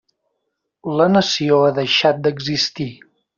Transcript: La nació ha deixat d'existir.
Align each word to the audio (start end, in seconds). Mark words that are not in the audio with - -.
La 1.01 1.07
nació 1.17 1.59
ha 1.67 1.69
deixat 1.81 2.25
d'existir. 2.25 2.89